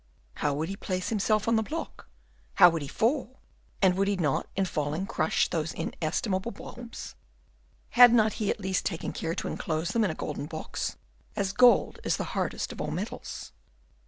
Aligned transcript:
How 0.37 0.55
would 0.55 0.67
he 0.67 0.75
place 0.75 1.09
himself 1.09 1.47
on 1.47 1.57
the 1.57 1.61
block? 1.61 2.07
how 2.55 2.71
would 2.71 2.81
he 2.81 2.87
fall? 2.87 3.37
and 3.83 3.95
would 3.95 4.07
he 4.07 4.15
not, 4.15 4.47
in 4.55 4.65
falling, 4.65 5.05
crush 5.05 5.47
those 5.47 5.73
inestimable 5.75 6.49
bulbs? 6.49 7.13
had 7.91 8.11
not 8.11 8.33
he 8.41 8.49
at 8.49 8.59
least 8.59 8.83
taken 8.83 9.13
care 9.13 9.35
to 9.35 9.47
enclose 9.47 9.89
them 9.89 10.03
in 10.03 10.09
a 10.09 10.15
golden 10.15 10.47
box, 10.47 10.97
as 11.35 11.53
gold 11.53 11.99
is 12.03 12.17
the 12.17 12.23
hardest 12.33 12.71
of 12.71 12.81
all 12.81 12.89
metals? 12.89 13.51